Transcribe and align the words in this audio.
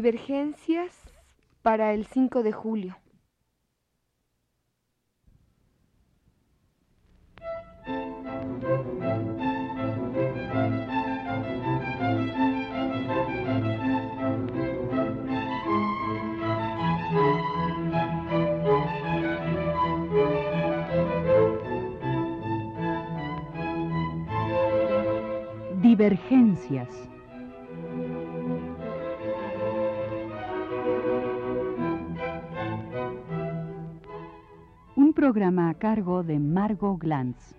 Divergencias 0.00 0.94
para 1.60 1.92
el 1.92 2.06
5 2.06 2.44
de 2.44 2.52
julio. 2.52 2.96
Divergencias. 25.82 27.17
Programa 35.18 35.68
a 35.68 35.74
cargo 35.74 36.22
de 36.22 36.38
Margot 36.38 36.96
Glantz. 36.96 37.56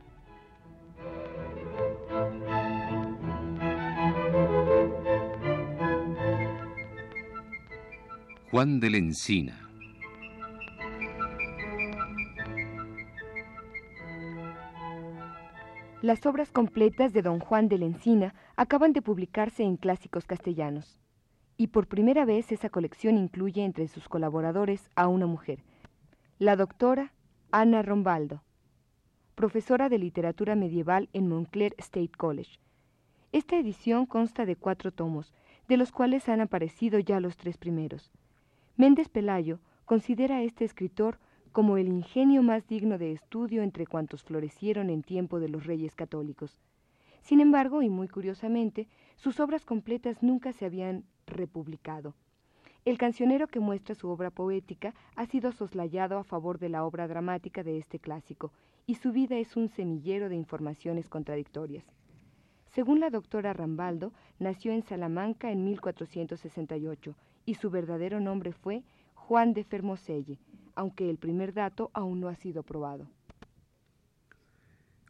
Juan 8.50 8.80
de 8.80 8.90
la 8.90 8.98
Encina. 8.98 9.60
Las 16.02 16.26
obras 16.26 16.54
completas 16.54 17.12
de 17.12 17.22
don 17.22 17.40
Juan 17.42 17.68
de 17.68 17.78
la 17.78 17.88
Encina 17.88 18.34
acaban 18.56 18.94
de 18.94 19.02
publicarse 19.02 19.64
en 19.64 19.76
Clásicos 19.76 20.26
Castellanos. 20.26 21.02
Y 21.58 21.68
por 21.68 21.88
primera 21.88 22.24
vez 22.24 22.54
esa 22.54 22.70
colección 22.70 23.18
incluye 23.18 23.66
entre 23.66 23.90
sus 23.90 24.08
colaboradores 24.08 24.90
a 24.96 25.10
una 25.10 25.26
mujer, 25.26 25.60
la 26.38 26.56
doctora 26.56 27.12
Ana 27.52 27.82
Rombaldo, 27.82 28.44
profesora 29.34 29.90
de 29.90 29.98
literatura 29.98 30.56
medieval 30.56 31.10
en 31.14 31.28
Montclair 31.28 31.74
State 31.80 32.12
College. 32.16 32.60
Esta 33.32 33.58
edición 33.58 34.06
consta 34.06 34.46
de 34.46 34.56
cuatro 34.56 34.92
tomos, 34.92 35.34
de 35.68 35.78
los 35.78 35.92
cuales 35.92 36.30
han 36.30 36.42
aparecido 36.42 37.00
ya 37.00 37.20
los 37.20 37.38
tres 37.38 37.58
primeros. 37.58 38.12
Méndez 38.78 39.10
Pelayo 39.10 39.60
considera 39.86 40.36
a 40.38 40.44
este 40.44 40.64
escritor 40.64 41.18
como 41.52 41.78
el 41.78 41.88
ingenio 41.88 42.44
más 42.44 42.68
digno 42.68 43.00
de 43.00 43.14
estudio 43.14 43.64
entre 43.64 43.88
cuantos 43.88 44.24
florecieron 44.24 44.92
en 44.92 45.02
tiempo 45.02 45.40
de 45.40 45.50
los 45.50 45.66
reyes 45.66 45.96
católicos. 45.96 46.60
Sin 47.24 47.42
embargo, 47.42 47.82
y 47.82 47.90
muy 47.90 48.10
curiosamente, 48.10 48.88
sus 49.16 49.40
obras 49.40 49.66
completas 49.66 50.22
nunca 50.22 50.54
se 50.54 50.66
habían 50.66 51.04
republicado. 51.26 52.14
El 52.90 52.98
cancionero 52.98 53.46
que 53.46 53.60
muestra 53.60 53.94
su 53.94 54.10
obra 54.10 54.32
poética 54.32 54.96
ha 55.16 55.28
sido 55.28 55.52
soslayado 55.52 56.18
a 56.18 56.24
favor 56.24 56.58
de 56.58 56.70
la 56.70 56.84
obra 56.84 57.08
dramática 57.08 57.62
de 57.62 57.78
este 57.78 58.00
clásico, 58.00 58.52
y 58.88 58.96
su 58.96 59.12
vida 59.12 59.38
es 59.38 59.56
un 59.56 59.70
semillero 59.70 60.28
de 60.28 60.36
informaciones 60.36 61.08
contradictorias. 61.08 61.86
Según 62.74 63.00
la 63.00 63.12
doctora 63.12 63.54
Rambaldo, 63.54 64.12
nació 64.40 64.72
en 64.72 64.82
Salamanca 64.82 65.52
en 65.52 65.66
1468 65.66 67.16
y 67.46 67.54
su 67.54 67.70
verdadero 67.70 68.20
nombre 68.20 68.54
fue 68.54 68.82
Juan 69.14 69.54
de 69.54 69.66
Fermoselle, 69.66 70.40
aunque 70.74 71.12
el 71.12 71.20
primer 71.20 71.54
dato 71.54 71.92
aún 71.94 72.20
no 72.20 72.28
ha 72.28 72.36
sido 72.38 72.64
probado. 72.64 73.06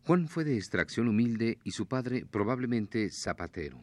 Juan 0.06 0.28
fue 0.28 0.44
de 0.44 0.58
extracción 0.58 1.08
humilde 1.08 1.60
y 1.64 1.72
su 1.72 1.88
padre 1.88 2.26
probablemente 2.30 3.10
zapatero. 3.10 3.80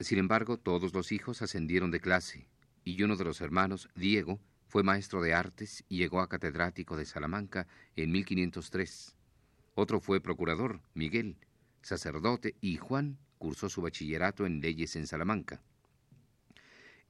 Sin 0.00 0.18
embargo, 0.18 0.58
todos 0.58 0.92
los 0.92 1.12
hijos 1.12 1.40
ascendieron 1.40 1.90
de 1.90 2.00
clase, 2.00 2.46
y 2.92 3.02
uno 3.02 3.16
de 3.16 3.24
los 3.24 3.42
hermanos, 3.42 3.90
Diego, 3.94 4.40
fue 4.66 4.82
maestro 4.82 5.20
de 5.20 5.34
artes 5.34 5.84
y 5.90 5.98
llegó 5.98 6.20
a 6.20 6.28
catedrático 6.28 6.96
de 6.96 7.04
Salamanca 7.04 7.66
en 7.96 8.10
1503. 8.10 9.14
Otro 9.74 10.00
fue 10.00 10.22
procurador, 10.22 10.80
Miguel, 10.94 11.36
sacerdote, 11.82 12.54
y 12.62 12.76
Juan 12.76 13.18
cursó 13.36 13.68
su 13.68 13.82
bachillerato 13.82 14.46
en 14.46 14.60
leyes 14.60 14.96
en 14.96 15.06
Salamanca. 15.06 15.60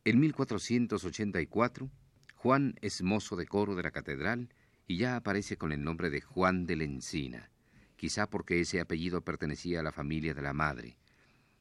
En 0.05 0.19
1484, 0.19 1.89
Juan 2.35 2.75
es 2.81 3.03
mozo 3.03 3.37
de 3.37 3.47
coro 3.47 3.77
de 3.77 3.85
la 3.85 3.93
catedral 3.93 4.49
y 4.89 4.97
ya 4.97 5.15
aparece 5.15 5.57
con 5.57 5.71
el 5.71 5.85
nombre 5.85 6.11
de 6.11 6.21
Juan 6.21 6.67
de 6.67 6.75
la 6.75 6.85
Encina, 6.85 7.51
quizá 7.97 8.29
porque 8.29 8.61
ese 8.61 8.81
apellido 8.81 9.21
pertenecía 9.21 9.79
a 9.81 9.85
la 9.85 9.93
familia 9.93 10.35
de 10.35 10.43
la 10.43 10.53
madre. 10.53 10.97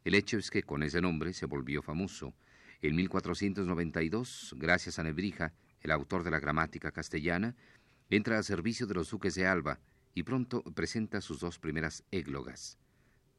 El 0.04 0.16
hecho 0.16 0.40
es 0.40 0.50
que 0.50 0.64
con 0.64 0.82
ese 0.82 1.02
nombre 1.02 1.34
se 1.34 1.46
volvió 1.46 1.84
famoso. 1.84 2.34
En 2.82 2.96
1492, 2.96 4.56
gracias 4.58 5.00
a 5.00 5.04
Nebrija, 5.04 5.54
el 5.82 5.92
autor 5.92 6.24
de 6.24 6.30
la 6.30 6.40
gramática 6.40 6.92
castellana, 6.92 7.56
entra 8.10 8.38
a 8.38 8.44
servicio 8.44 8.86
de 8.86 8.94
los 8.94 9.10
duques 9.10 9.34
de 9.34 9.48
Alba 9.48 9.80
y 10.14 10.24
pronto 10.24 10.62
presenta 10.64 11.22
sus 11.22 11.40
dos 11.40 11.58
primeras 11.58 12.04
églogas. 12.12 12.78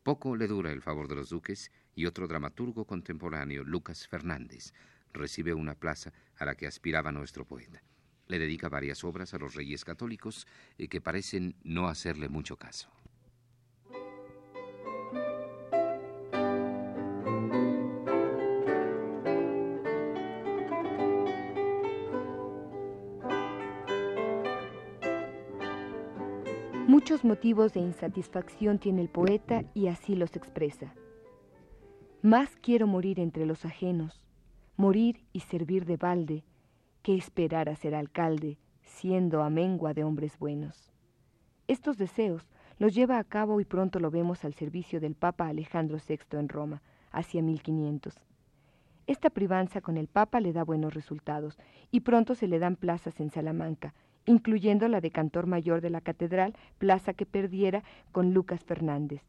Poco 0.02 0.34
le 0.34 0.48
dura 0.48 0.72
el 0.72 0.82
favor 0.82 1.06
de 1.06 1.14
los 1.14 1.30
duques 1.30 1.70
y 1.94 2.06
otro 2.06 2.26
dramaturgo 2.26 2.84
contemporáneo, 2.84 3.62
Lucas 3.62 4.08
Fernández, 4.08 4.72
recibe 5.12 5.54
una 5.54 5.74
plaza 5.74 6.12
a 6.36 6.44
la 6.44 6.56
que 6.56 6.66
aspiraba 6.66 7.12
nuestro 7.12 7.44
poeta. 7.44 7.82
Le 8.26 8.38
dedica 8.38 8.68
varias 8.68 9.04
obras 9.04 9.34
a 9.34 9.38
los 9.38 9.54
reyes 9.54 9.84
católicos 9.84 10.46
eh, 10.78 10.88
que 10.88 11.00
parecen 11.00 11.54
no 11.62 11.88
hacerle 11.88 12.28
mucho 12.28 12.56
caso. 12.56 12.90
Muchos 26.88 27.22
motivos 27.22 27.74
de 27.74 27.80
insatisfacción 27.80 28.78
tiene 28.78 29.02
el 29.02 29.10
poeta 29.10 29.62
y 29.74 29.88
así 29.88 30.16
los 30.16 30.34
expresa. 30.36 30.94
Más 32.22 32.56
quiero 32.62 32.86
morir 32.86 33.20
entre 33.20 33.44
los 33.44 33.66
ajenos, 33.66 34.22
morir 34.78 35.22
y 35.34 35.40
servir 35.40 35.84
de 35.84 35.98
balde, 35.98 36.44
que 37.02 37.14
esperar 37.14 37.68
a 37.68 37.76
ser 37.76 37.94
alcalde, 37.94 38.56
siendo 38.80 39.42
amengua 39.42 39.92
de 39.92 40.02
hombres 40.02 40.38
buenos. 40.38 40.90
Estos 41.66 41.98
deseos 41.98 42.48
los 42.78 42.94
lleva 42.94 43.18
a 43.18 43.24
cabo 43.24 43.60
y 43.60 43.66
pronto 43.66 44.00
lo 44.00 44.10
vemos 44.10 44.46
al 44.46 44.54
servicio 44.54 44.98
del 44.98 45.14
Papa 45.14 45.46
Alejandro 45.46 45.98
VI 45.98 46.38
en 46.38 46.48
Roma, 46.48 46.80
hacia 47.12 47.42
1500. 47.42 48.18
Esta 49.06 49.28
privanza 49.28 49.82
con 49.82 49.98
el 49.98 50.08
Papa 50.08 50.40
le 50.40 50.54
da 50.54 50.64
buenos 50.64 50.94
resultados 50.94 51.58
y 51.90 52.00
pronto 52.00 52.34
se 52.34 52.48
le 52.48 52.58
dan 52.58 52.76
plazas 52.76 53.20
en 53.20 53.28
Salamanca, 53.28 53.92
incluyendo 54.28 54.88
la 54.88 55.00
de 55.00 55.10
cantor 55.10 55.46
mayor 55.46 55.80
de 55.80 55.90
la 55.90 56.02
catedral, 56.02 56.54
plaza 56.76 57.14
que 57.14 57.26
perdiera 57.26 57.82
con 58.12 58.34
Lucas 58.34 58.62
Fernández. 58.64 59.22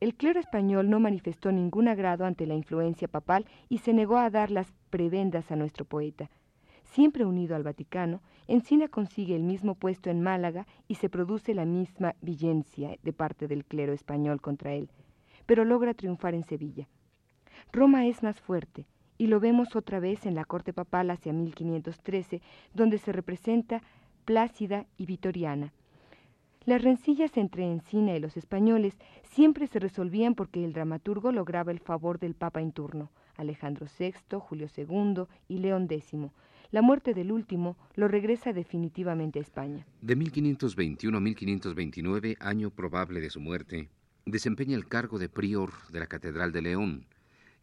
El 0.00 0.14
clero 0.14 0.38
español 0.38 0.90
no 0.90 1.00
manifestó 1.00 1.50
ningún 1.50 1.88
agrado 1.88 2.26
ante 2.26 2.46
la 2.46 2.54
influencia 2.54 3.08
papal 3.08 3.46
y 3.70 3.78
se 3.78 3.94
negó 3.94 4.18
a 4.18 4.28
dar 4.28 4.50
las 4.50 4.70
prebendas 4.90 5.50
a 5.50 5.56
nuestro 5.56 5.86
poeta. 5.86 6.28
Siempre 6.82 7.24
unido 7.24 7.56
al 7.56 7.62
Vaticano, 7.62 8.20
Encina 8.46 8.88
consigue 8.88 9.34
el 9.34 9.42
mismo 9.42 9.74
puesto 9.74 10.10
en 10.10 10.22
Málaga 10.22 10.66
y 10.88 10.96
se 10.96 11.08
produce 11.08 11.54
la 11.54 11.64
misma 11.64 12.14
villencia 12.20 12.98
de 13.02 13.12
parte 13.14 13.48
del 13.48 13.64
clero 13.64 13.94
español 13.94 14.42
contra 14.42 14.74
él, 14.74 14.90
pero 15.46 15.64
logra 15.64 15.94
triunfar 15.94 16.34
en 16.34 16.44
Sevilla. 16.44 16.86
Roma 17.72 18.06
es 18.06 18.22
más 18.22 18.38
fuerte, 18.40 18.86
y 19.16 19.28
lo 19.28 19.40
vemos 19.40 19.76
otra 19.76 20.00
vez 20.00 20.26
en 20.26 20.34
la 20.34 20.44
corte 20.44 20.72
papal 20.72 21.10
hacia 21.10 21.32
1513, 21.32 22.42
donde 22.74 22.98
se 22.98 23.12
representa 23.12 23.82
plácida 24.24 24.86
y 24.96 25.06
vitoriana. 25.06 25.72
Las 26.66 26.82
rencillas 26.82 27.36
entre 27.36 27.70
Encina 27.70 28.16
y 28.16 28.20
los 28.20 28.38
españoles 28.38 28.94
siempre 29.22 29.66
se 29.66 29.78
resolvían 29.78 30.34
porque 30.34 30.64
el 30.64 30.72
dramaturgo 30.72 31.30
lograba 31.30 31.72
el 31.72 31.80
favor 31.80 32.18
del 32.18 32.34
Papa 32.34 32.62
en 32.62 32.72
turno, 32.72 33.10
Alejandro 33.36 33.86
VI, 33.98 34.38
Julio 34.38 34.68
II 34.74 35.24
y 35.48 35.58
León 35.58 35.86
X. 35.90 36.14
La 36.70 36.80
muerte 36.80 37.12
del 37.12 37.32
último 37.32 37.76
lo 37.94 38.08
regresa 38.08 38.52
definitivamente 38.52 39.38
a 39.38 39.42
España. 39.42 39.86
De 40.00 40.16
1521 40.16 41.16
a 41.16 41.20
1529, 41.20 42.36
año 42.40 42.70
probable 42.70 43.20
de 43.20 43.30
su 43.30 43.40
muerte, 43.40 43.90
desempeña 44.24 44.74
el 44.74 44.88
cargo 44.88 45.18
de 45.18 45.28
prior 45.28 45.70
de 45.92 46.00
la 46.00 46.06
Catedral 46.06 46.50
de 46.50 46.62
León. 46.62 47.06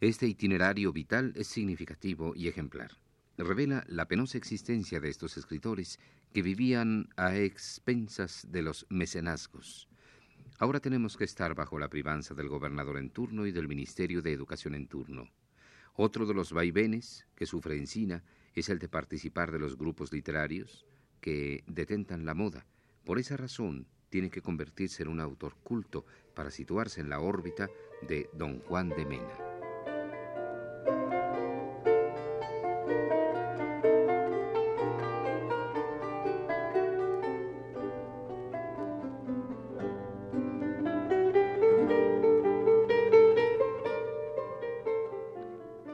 Este 0.00 0.26
itinerario 0.26 0.92
vital 0.92 1.32
es 1.36 1.48
significativo 1.48 2.34
y 2.36 2.48
ejemplar. 2.48 2.92
Revela 3.38 3.84
la 3.88 4.06
penosa 4.06 4.38
existencia 4.38 5.00
de 5.00 5.08
estos 5.08 5.36
escritores 5.36 5.98
que 6.32 6.42
vivían 6.42 7.08
a 7.16 7.36
expensas 7.36 8.46
de 8.50 8.62
los 8.62 8.86
mecenazgos. 8.88 9.88
Ahora 10.58 10.80
tenemos 10.80 11.16
que 11.16 11.24
estar 11.24 11.54
bajo 11.54 11.78
la 11.78 11.88
privanza 11.88 12.34
del 12.34 12.48
gobernador 12.48 12.98
en 12.98 13.10
turno 13.10 13.46
y 13.46 13.52
del 13.52 13.68
Ministerio 13.68 14.22
de 14.22 14.32
Educación 14.32 14.74
en 14.74 14.86
turno. 14.86 15.30
Otro 15.94 16.26
de 16.26 16.34
los 16.34 16.52
vaivenes 16.52 17.26
que 17.34 17.46
sufre 17.46 17.76
Encina 17.76 18.22
es 18.54 18.68
el 18.68 18.78
de 18.78 18.88
participar 18.88 19.50
de 19.50 19.58
los 19.58 19.76
grupos 19.76 20.12
literarios 20.12 20.86
que 21.20 21.64
detentan 21.66 22.24
la 22.24 22.34
moda. 22.34 22.66
Por 23.04 23.18
esa 23.18 23.36
razón, 23.36 23.86
tiene 24.08 24.30
que 24.30 24.42
convertirse 24.42 25.02
en 25.02 25.08
un 25.08 25.20
autor 25.20 25.56
culto 25.62 26.04
para 26.34 26.50
situarse 26.50 27.00
en 27.00 27.08
la 27.08 27.20
órbita 27.20 27.68
de 28.06 28.28
Don 28.34 28.60
Juan 28.60 28.90
de 28.90 29.06
Mena. 29.06 29.41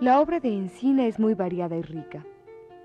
La 0.09 0.23
obra 0.23 0.41
de 0.41 0.49
Encina 0.49 1.05
es 1.05 1.19
muy 1.19 1.35
variada 1.35 1.77
y 1.77 1.83
rica. 1.83 2.25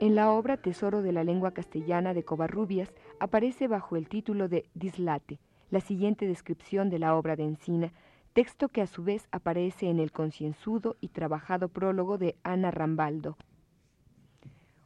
En 0.02 0.14
la 0.14 0.32
obra 0.32 0.58
Tesoro 0.58 1.02
de 1.02 1.14
la 1.14 1.24
lengua 1.24 1.54
castellana 1.54 2.14
de 2.14 2.26
Covarrubias 2.26 2.94
aparece 3.18 3.70
bajo 3.70 3.96
el 3.96 4.10
título 4.10 4.50
de 4.50 4.66
Dislate 4.74 5.40
la 5.72 5.80
siguiente 5.80 6.28
descripción 6.28 6.90
de 6.90 7.00
la 7.00 7.16
obra 7.16 7.38
de 7.38 7.46
Encina, 7.46 7.94
texto 8.34 8.68
que 8.68 8.82
a 8.82 8.88
su 8.88 9.06
vez 9.06 9.30
aparece 9.32 9.90
en 9.90 10.00
el 10.00 10.12
concienzudo 10.12 10.98
y 11.00 11.08
trabajado 11.08 11.70
prólogo 11.70 12.18
de 12.18 12.36
Ana 12.44 12.72
Rambaldo. 12.72 13.38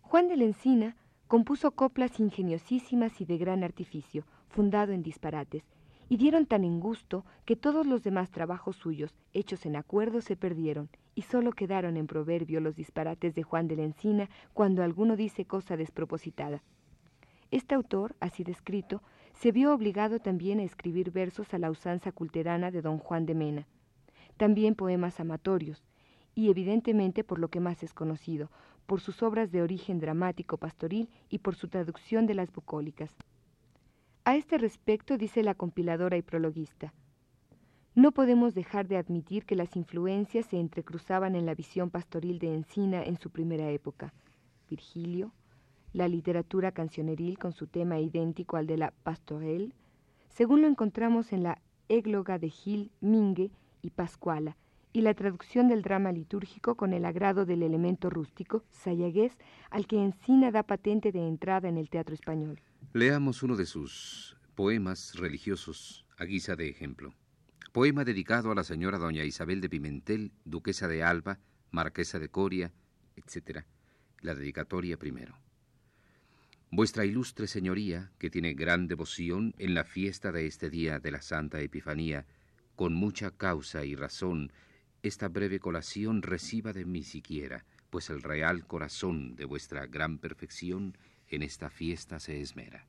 Juan 0.01 0.27
de 0.27 0.37
la 0.37 0.43
Encina 0.43 0.95
compuso 1.27 1.71
coplas 1.71 2.19
ingeniosísimas 2.19 3.19
y 3.19 3.25
de 3.25 3.39
gran 3.39 3.63
artificio, 3.63 4.25
fundado 4.47 4.93
en 4.93 5.01
disparates, 5.01 5.63
y 6.09 6.17
dieron 6.17 6.45
tan 6.45 6.63
en 6.63 6.79
gusto 6.79 7.25
que 7.45 7.55
todos 7.55 7.85
los 7.85 8.03
demás 8.03 8.31
trabajos 8.31 8.75
suyos, 8.75 9.13
hechos 9.33 9.65
en 9.65 9.75
acuerdo, 9.75 10.21
se 10.21 10.35
perdieron, 10.35 10.89
y 11.15 11.23
sólo 11.23 11.51
quedaron 11.51 11.97
en 11.97 12.07
proverbio 12.07 12.61
los 12.61 12.75
disparates 12.75 13.35
de 13.35 13.43
Juan 13.43 13.67
de 13.67 13.75
la 13.75 13.83
Encina 13.83 14.29
cuando 14.53 14.83
alguno 14.83 15.15
dice 15.15 15.45
cosa 15.45 15.75
despropositada. 15.75 16.63
Este 17.51 17.75
autor, 17.75 18.15
así 18.19 18.43
descrito, 18.43 19.01
se 19.33 19.51
vio 19.51 19.73
obligado 19.73 20.19
también 20.19 20.59
a 20.59 20.63
escribir 20.63 21.11
versos 21.11 21.53
a 21.53 21.59
la 21.59 21.69
usanza 21.69 22.11
culterana 22.11 22.71
de 22.71 22.81
don 22.81 22.97
Juan 22.97 23.25
de 23.25 23.35
Mena, 23.35 23.67
también 24.37 24.75
poemas 24.75 25.19
amatorios, 25.19 25.83
y 26.35 26.49
evidentemente 26.49 27.23
por 27.23 27.39
lo 27.39 27.49
que 27.49 27.59
más 27.59 27.83
es 27.83 27.93
conocido, 27.93 28.49
por 28.85 29.01
sus 29.01 29.21
obras 29.23 29.51
de 29.51 29.61
origen 29.61 29.99
dramático 29.99 30.57
pastoril 30.57 31.09
y 31.29 31.39
por 31.39 31.55
su 31.55 31.67
traducción 31.67 32.25
de 32.25 32.35
las 32.35 32.51
bucólicas. 32.51 33.15
A 34.27 34.35
este 34.35 34.57
respecto 34.57 35.17
dice 35.17 35.41
la 35.41 35.55
compiladora 35.55 36.17
y 36.17 36.21
prologuista, 36.21 36.93
no 37.95 38.11
podemos 38.11 38.53
dejar 38.53 38.85
de 38.89 38.97
admitir 38.97 39.45
que 39.45 39.55
las 39.55 39.77
influencias 39.77 40.47
se 40.47 40.59
entrecruzaban 40.59 41.33
en 41.33 41.45
la 41.45 41.55
visión 41.55 41.89
pastoril 41.89 42.37
de 42.37 42.53
Encina 42.53 43.01
en 43.03 43.17
su 43.17 43.29
primera 43.29 43.69
época. 43.69 44.13
Virgilio, 44.69 45.31
la 45.93 46.09
literatura 46.09 46.73
cancioneril 46.73 47.39
con 47.39 47.53
su 47.53 47.67
tema 47.67 48.01
idéntico 48.01 48.57
al 48.57 48.67
de 48.67 48.75
la 48.75 48.91
pastorel, 49.03 49.73
según 50.27 50.61
lo 50.61 50.67
encontramos 50.67 51.31
en 51.31 51.43
la 51.43 51.61
égloga 51.87 52.37
de 52.37 52.49
Gil, 52.49 52.91
Mingue 52.99 53.49
y 53.81 53.91
Pascuala, 53.91 54.57
y 54.91 55.03
la 55.03 55.13
traducción 55.13 55.69
del 55.69 55.83
drama 55.83 56.11
litúrgico 56.11 56.75
con 56.75 56.91
el 56.91 57.05
agrado 57.05 57.45
del 57.45 57.63
elemento 57.63 58.09
rústico, 58.09 58.65
sayagués, 58.71 59.37
al 59.69 59.87
que 59.87 60.03
Encina 60.03 60.51
da 60.51 60.63
patente 60.63 61.13
de 61.13 61.25
entrada 61.25 61.69
en 61.69 61.77
el 61.77 61.89
teatro 61.89 62.13
español. 62.13 62.59
Leamos 62.93 63.43
uno 63.43 63.57
de 63.57 63.65
sus 63.65 64.37
poemas 64.55 65.15
religiosos 65.15 66.05
a 66.17 66.23
guisa 66.23 66.55
de 66.55 66.69
ejemplo. 66.69 67.13
Poema 67.73 68.05
dedicado 68.05 68.49
a 68.49 68.55
la 68.55 68.63
señora 68.63 68.97
doña 68.97 69.25
Isabel 69.25 69.59
de 69.59 69.69
Pimentel, 69.69 70.31
duquesa 70.45 70.87
de 70.87 71.03
Alba, 71.03 71.37
marquesa 71.69 72.17
de 72.17 72.29
Coria, 72.29 72.71
etc. 73.17 73.65
La 74.21 74.33
dedicatoria 74.35 74.97
primero. 74.97 75.37
Vuestra 76.71 77.05
ilustre 77.05 77.47
señoría, 77.47 78.11
que 78.19 78.29
tiene 78.29 78.53
gran 78.53 78.87
devoción 78.87 79.53
en 79.59 79.73
la 79.73 79.83
fiesta 79.83 80.31
de 80.31 80.47
este 80.47 80.69
día 80.69 80.97
de 80.99 81.11
la 81.11 81.21
Santa 81.21 81.59
Epifanía, 81.59 82.25
con 82.75 82.93
mucha 82.93 83.31
causa 83.31 83.83
y 83.83 83.95
razón, 83.95 84.51
esta 85.03 85.27
breve 85.27 85.59
colación 85.59 86.21
reciba 86.21 86.71
de 86.71 86.85
mí 86.85 87.03
siquiera, 87.03 87.65
pues 87.89 88.09
el 88.09 88.23
real 88.23 88.65
corazón 88.65 89.35
de 89.35 89.45
vuestra 89.45 89.85
gran 89.87 90.17
perfección 90.17 90.97
en 91.29 91.43
esta 91.43 91.69
fiesta 91.69 92.19
se 92.19 92.41
esmera. 92.41 92.85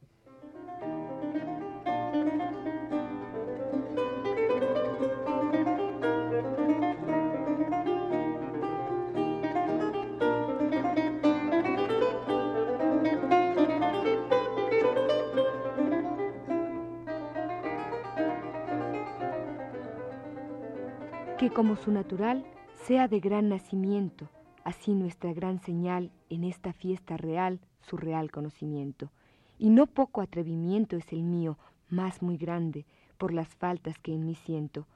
que 21.38 21.50
como 21.50 21.76
su 21.76 21.92
natural 21.92 22.44
sea 22.84 23.06
de 23.06 23.20
gran 23.20 23.48
nacimiento, 23.48 24.28
así 24.64 24.92
nuestra 24.92 25.32
gran 25.32 25.60
señal 25.60 26.10
en 26.30 26.42
esta 26.42 26.72
fiesta 26.72 27.16
real, 27.16 27.60
su 27.80 27.96
real 27.96 28.30
conocimiento. 28.30 29.10
Y 29.58 29.70
no 29.70 29.86
poco 29.86 30.20
atrevimiento 30.20 30.96
es 30.96 31.12
el 31.12 31.22
mío, 31.22 31.58
más 31.88 32.22
muy 32.22 32.36
grande, 32.36 32.86
por 33.16 33.32
las 33.32 33.48
faltas 33.48 33.98
que 33.98 34.14
en 34.14 34.26
mí 34.26 34.34
siento, 34.34 34.86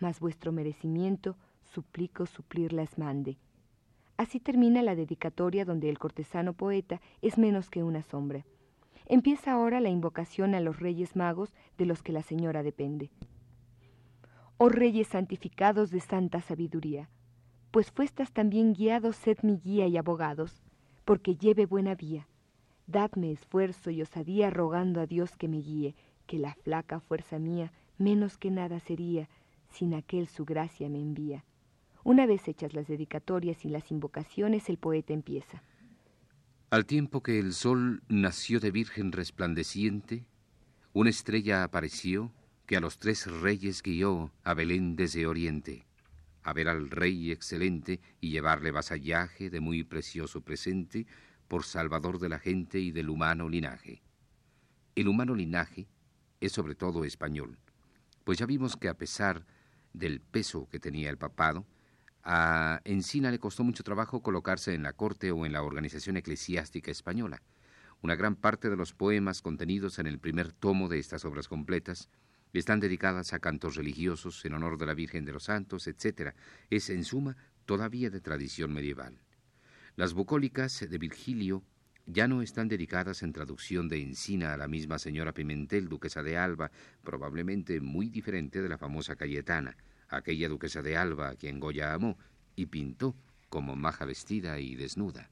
mas 0.00 0.20
vuestro 0.20 0.52
merecimiento 0.52 1.36
suplico 1.62 2.26
suplirlas 2.26 2.98
mande. 2.98 3.36
Así 4.16 4.40
termina 4.40 4.82
la 4.82 4.96
dedicatoria 4.96 5.64
donde 5.64 5.88
el 5.88 5.98
cortesano 5.98 6.52
poeta 6.52 7.00
es 7.22 7.38
menos 7.38 7.70
que 7.70 7.84
una 7.84 8.02
sombra. 8.02 8.44
Empieza 9.06 9.52
ahora 9.52 9.80
la 9.80 9.90
invocación 9.90 10.54
a 10.54 10.60
los 10.60 10.80
reyes 10.80 11.14
magos 11.14 11.54
de 11.76 11.86
los 11.86 12.02
que 12.02 12.12
la 12.12 12.22
señora 12.22 12.62
depende 12.62 13.10
oh 14.60 14.68
reyes 14.68 15.06
santificados 15.06 15.90
de 15.90 16.00
santa 16.00 16.40
sabiduría, 16.40 17.08
pues 17.70 17.92
fuestas 17.92 18.32
también 18.32 18.74
guiados, 18.74 19.14
sed 19.14 19.38
mi 19.42 19.56
guía 19.56 19.86
y 19.86 19.96
abogados, 19.96 20.60
porque 21.04 21.36
lleve 21.36 21.64
buena 21.64 21.94
vía. 21.94 22.27
Dadme 22.88 23.32
esfuerzo 23.32 23.90
y 23.90 24.00
osadía 24.00 24.48
rogando 24.48 25.02
a 25.02 25.06
Dios 25.06 25.36
que 25.36 25.46
me 25.46 25.58
guíe, 25.58 25.94
que 26.26 26.38
la 26.38 26.54
flaca 26.54 27.00
fuerza 27.00 27.38
mía 27.38 27.70
menos 27.98 28.38
que 28.38 28.50
nada 28.50 28.80
sería, 28.80 29.28
sin 29.68 29.92
aquel 29.92 30.26
su 30.26 30.46
gracia 30.46 30.88
me 30.88 30.98
envía. 30.98 31.44
Una 32.02 32.24
vez 32.24 32.48
hechas 32.48 32.72
las 32.72 32.86
dedicatorias 32.86 33.66
y 33.66 33.68
las 33.68 33.90
invocaciones, 33.90 34.70
el 34.70 34.78
poeta 34.78 35.12
empieza. 35.12 35.62
Al 36.70 36.86
tiempo 36.86 37.22
que 37.22 37.38
el 37.38 37.52
sol 37.52 38.02
nació 38.08 38.58
de 38.58 38.70
virgen 38.70 39.12
resplandeciente, 39.12 40.24
una 40.94 41.10
estrella 41.10 41.64
apareció 41.64 42.32
que 42.64 42.78
a 42.78 42.80
los 42.80 42.98
tres 42.98 43.26
reyes 43.26 43.82
guió 43.82 44.32
a 44.44 44.54
Belén 44.54 44.96
desde 44.96 45.26
Oriente, 45.26 45.84
a 46.42 46.54
ver 46.54 46.68
al 46.68 46.88
rey 46.88 47.32
excelente 47.32 48.00
y 48.22 48.30
llevarle 48.30 48.70
vasallaje 48.70 49.50
de 49.50 49.60
muy 49.60 49.84
precioso 49.84 50.40
presente 50.40 51.06
por 51.48 51.64
salvador 51.64 52.18
de 52.18 52.28
la 52.28 52.38
gente 52.38 52.78
y 52.78 52.92
del 52.92 53.08
humano 53.08 53.48
linaje. 53.48 54.02
El 54.94 55.08
humano 55.08 55.34
linaje 55.34 55.88
es 56.40 56.52
sobre 56.52 56.74
todo 56.74 57.04
español, 57.04 57.58
pues 58.24 58.38
ya 58.38 58.46
vimos 58.46 58.76
que 58.76 58.88
a 58.88 58.94
pesar 58.94 59.46
del 59.92 60.20
peso 60.20 60.68
que 60.70 60.78
tenía 60.78 61.10
el 61.10 61.18
papado, 61.18 61.66
a 62.22 62.80
Encina 62.84 63.30
le 63.30 63.38
costó 63.38 63.64
mucho 63.64 63.82
trabajo 63.82 64.22
colocarse 64.22 64.74
en 64.74 64.82
la 64.82 64.92
corte 64.92 65.30
o 65.32 65.46
en 65.46 65.52
la 65.52 65.62
organización 65.62 66.18
eclesiástica 66.18 66.90
española. 66.90 67.42
Una 68.02 68.16
gran 68.16 68.36
parte 68.36 68.68
de 68.68 68.76
los 68.76 68.92
poemas 68.92 69.40
contenidos 69.40 69.98
en 69.98 70.06
el 70.06 70.18
primer 70.18 70.52
tomo 70.52 70.88
de 70.88 70.98
estas 70.98 71.24
obras 71.24 71.48
completas 71.48 72.10
están 72.52 72.80
dedicadas 72.80 73.32
a 73.32 73.38
cantos 73.38 73.76
religiosos 73.76 74.44
en 74.44 74.54
honor 74.54 74.78
de 74.78 74.86
la 74.86 74.94
Virgen 74.94 75.24
de 75.24 75.32
los 75.32 75.44
Santos, 75.44 75.86
etc. 75.86 76.34
Es, 76.70 76.90
en 76.90 77.04
suma, 77.04 77.36
todavía 77.66 78.10
de 78.10 78.20
tradición 78.20 78.72
medieval. 78.72 79.20
Las 79.98 80.14
bucólicas 80.14 80.86
de 80.88 80.96
Virgilio 80.96 81.64
ya 82.06 82.28
no 82.28 82.40
están 82.40 82.68
dedicadas 82.68 83.24
en 83.24 83.32
traducción 83.32 83.88
de 83.88 84.00
Encina 84.00 84.52
a 84.52 84.56
la 84.56 84.68
misma 84.68 84.96
señora 85.00 85.34
Pimentel, 85.34 85.88
duquesa 85.88 86.22
de 86.22 86.38
Alba, 86.38 86.70
probablemente 87.02 87.80
muy 87.80 88.08
diferente 88.08 88.62
de 88.62 88.68
la 88.68 88.78
famosa 88.78 89.16
Cayetana, 89.16 89.76
aquella 90.08 90.48
duquesa 90.48 90.82
de 90.82 90.96
Alba 90.96 91.30
a 91.30 91.34
quien 91.34 91.58
Goya 91.58 91.94
amó 91.94 92.16
y 92.54 92.66
pintó 92.66 93.16
como 93.48 93.74
maja 93.74 94.04
vestida 94.04 94.60
y 94.60 94.76
desnuda. 94.76 95.30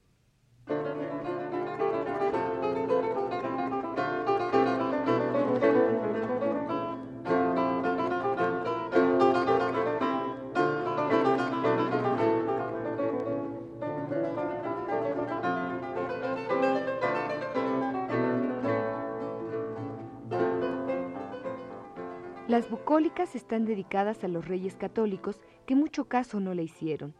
Las 22.47 22.69
bucólicas 22.69 23.35
están 23.35 23.65
dedicadas 23.65 24.23
a 24.23 24.29
los 24.29 24.47
reyes 24.47 24.77
católicos 24.77 25.41
que 25.65 25.75
mucho 25.75 26.05
caso 26.05 26.39
no 26.39 26.53
le 26.53 26.63
hicieron. 26.63 27.13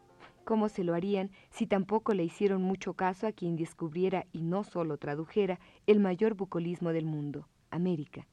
¿Cómo 0.45 0.69
se 0.69 0.85
lo 0.85 0.93
harían 0.93 1.31
si 1.49 1.67
tampoco 1.67 2.13
le 2.13 2.23
hicieron 2.23 2.61
mucho 2.61 2.93
caso 2.93 3.27
a 3.27 3.33
quien 3.33 3.57
descubriera 3.57 4.25
y 4.31 4.41
no 4.41 4.63
solo 4.63 4.97
tradujera 4.97 5.59
el 5.85 5.99
mayor 5.99 6.35
bucolismo 6.35 6.93
del 6.93 7.03
mundo, 7.03 7.49
América? 7.71 8.25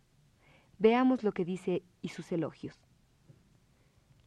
Veamos 0.78 1.24
lo 1.24 1.32
que 1.32 1.44
dice 1.44 1.82
y 2.00 2.10
sus 2.10 2.30
elogios. 2.30 2.78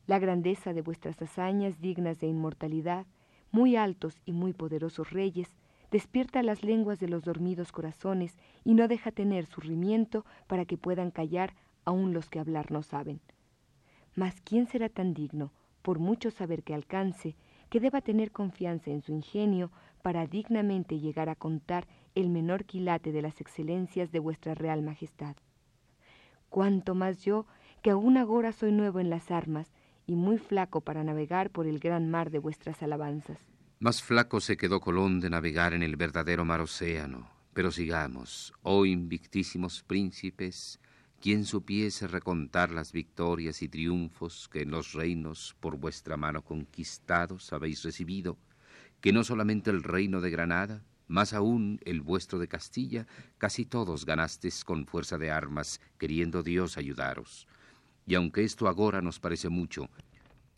La 0.06 0.20
grandeza 0.20 0.74
de 0.74 0.82
vuestras 0.82 1.22
hazañas 1.22 1.80
dignas 1.80 2.20
de 2.20 2.28
inmortalidad, 2.28 3.06
muy 3.50 3.78
altos 3.78 4.20
y 4.26 4.34
muy 4.34 4.52
poderosos 4.52 5.12
reyes, 5.12 5.56
despierta 5.90 6.44
las 6.44 6.66
lenguas 6.66 7.00
de 7.00 7.08
los 7.08 7.24
dormidos 7.24 7.72
corazones 7.72 8.38
y 8.66 8.74
no 8.74 8.90
deja 8.90 9.14
tener 9.14 9.46
surrimiento 9.46 10.26
para 10.48 10.66
que 10.66 10.78
puedan 10.78 11.12
callar 11.12 11.54
aun 11.88 12.14
los 12.14 12.30
que 12.30 12.40
hablar 12.40 12.70
no 12.70 12.84
saben. 12.84 13.22
Mas 14.14 14.42
¿quién 14.42 14.68
será 14.68 14.90
tan 14.90 15.14
digno, 15.14 15.54
por 15.82 16.00
mucho 16.00 16.32
saber 16.32 16.64
que 16.64 16.74
alcance, 16.74 17.38
que 17.70 17.80
deba 17.80 18.02
tener 18.02 18.32
confianza 18.32 18.92
en 18.92 19.02
su 19.02 19.14
ingenio 19.14 19.72
para 20.02 20.28
dignamente 20.28 21.00
llegar 21.00 21.30
a 21.30 21.36
contar 21.36 21.88
el 22.14 22.30
menor 22.30 22.66
quilate 22.66 23.14
de 23.14 23.22
las 23.22 23.40
excelencias 23.40 24.12
de 24.12 24.20
vuestra 24.20 24.54
real 24.54 24.82
majestad. 24.82 25.38
Cuanto 26.50 26.94
más 26.94 27.24
yo, 27.24 27.46
que 27.82 27.92
aún 27.92 28.18
agora 28.18 28.52
soy 28.52 28.74
nuevo 28.74 29.00
en 29.00 29.10
las 29.10 29.32
armas 29.32 29.72
y 30.06 30.16
muy 30.16 30.40
flaco 30.40 30.82
para 30.82 31.06
navegar 31.06 31.52
por 31.52 31.68
el 31.68 31.80
gran 31.80 32.10
mar 32.10 32.32
de 32.32 32.40
vuestras 32.40 32.84
alabanzas. 32.84 33.40
Más 33.80 34.04
flaco 34.04 34.42
se 34.42 34.58
quedó 34.58 34.82
Colón 34.82 35.22
de 35.22 35.30
navegar 35.30 35.74
en 35.74 35.84
el 35.84 35.96
verdadero 35.96 36.44
mar 36.44 36.60
océano. 36.60 37.30
Pero 37.54 37.72
sigamos, 37.72 38.54
oh 38.62 38.86
invictísimos 38.86 39.84
príncipes, 39.84 40.80
quien 41.22 41.46
supiese 41.46 42.08
recontar 42.08 42.72
las 42.72 42.92
victorias 42.92 43.62
y 43.62 43.70
triunfos 43.70 44.48
que 44.52 44.62
en 44.62 44.72
los 44.72 44.94
reinos 44.94 45.56
por 45.60 45.78
vuestra 45.78 46.16
mano 46.16 46.44
conquistados 46.44 47.52
habéis 47.54 47.84
recibido, 47.84 48.38
que 49.02 49.12
no 49.12 49.24
solamente 49.24 49.72
el 49.72 49.84
reino 49.84 50.22
de 50.22 50.30
Granada, 50.30 50.84
más 51.08 51.34
aún 51.34 51.80
el 51.86 52.02
vuestro 52.02 52.38
de 52.38 52.48
Castilla, 52.48 53.08
casi 53.38 53.66
todos 53.66 54.06
ganastes 54.06 54.64
con 54.64 54.86
fuerza 54.86 55.18
de 55.18 55.32
armas, 55.32 55.82
queriendo 55.98 56.44
Dios 56.44 56.78
ayudaros. 56.78 57.48
Y 58.06 58.16
aunque 58.16 58.44
esto 58.44 58.68
agora 58.68 59.02
nos 59.02 59.20
parece 59.20 59.50
mucho, 59.50 59.90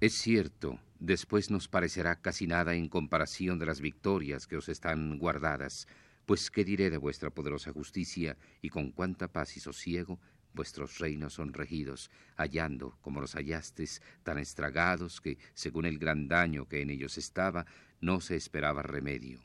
es 0.02 0.14
cierto, 0.14 0.80
después 1.00 1.52
nos 1.52 1.68
parecerá 1.68 2.22
casi 2.22 2.48
nada 2.48 2.76
en 2.76 2.90
comparación 2.90 3.60
de 3.60 3.66
las 3.66 3.82
victorias 3.82 4.48
que 4.48 4.58
os 4.58 4.70
están 4.70 5.18
guardadas, 5.20 5.88
pues 6.26 6.52
qué 6.52 6.64
diré 6.64 6.90
de 6.90 6.98
vuestra 6.98 7.32
poderosa 7.32 7.72
justicia 7.72 8.38
y 8.62 8.70
con 8.70 8.92
cuánta 8.92 9.28
paz 9.30 9.58
y 9.58 9.60
sosiego 9.60 10.20
vuestros 10.54 11.00
reinos 11.00 11.34
son 11.34 11.54
regidos, 11.54 12.12
hallando, 12.36 12.98
como 13.02 13.22
los 13.22 13.36
hallastes, 13.36 14.02
tan 14.24 14.38
estragados 14.38 15.22
que, 15.22 15.38
según 15.54 15.86
el 15.86 16.00
gran 16.00 16.28
daño 16.28 16.68
que 16.68 16.82
en 16.82 16.90
ellos 16.90 17.18
estaba, 17.18 17.66
no 18.02 18.22
se 18.22 18.36
esperaba 18.36 18.82
remedio. 18.84 19.40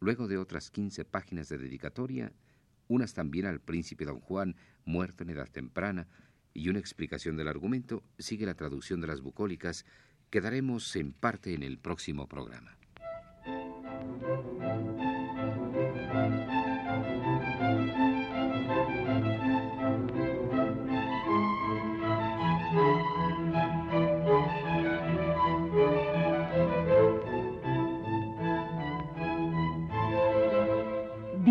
Luego 0.00 0.28
de 0.28 0.38
otras 0.38 0.70
quince 0.70 1.04
páginas 1.04 1.48
de 1.48 1.58
dedicatoria, 1.58 2.32
unas 2.88 3.14
también 3.14 3.46
al 3.46 3.60
príncipe 3.60 4.04
don 4.04 4.20
Juan, 4.20 4.56
muerto 4.84 5.22
en 5.22 5.30
edad 5.30 5.48
temprana, 5.48 6.08
y 6.52 6.68
una 6.68 6.80
explicación 6.80 7.36
del 7.36 7.48
argumento, 7.48 8.02
sigue 8.18 8.46
la 8.46 8.54
traducción 8.54 9.00
de 9.00 9.06
las 9.06 9.20
bucólicas 9.20 9.84
que 10.30 10.40
daremos 10.40 10.96
en 10.96 11.12
parte 11.12 11.54
en 11.54 11.62
el 11.62 11.78
próximo 11.78 12.26
programa. 12.26 12.76